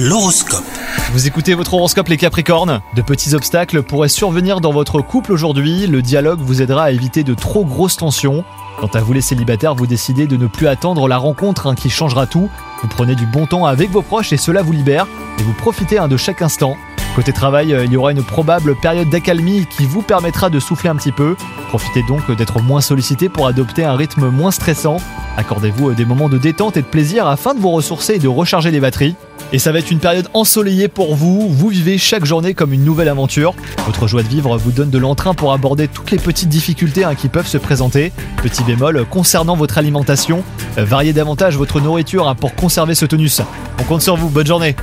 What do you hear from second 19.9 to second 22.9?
permettra de souffler un petit peu. Profitez donc d'être moins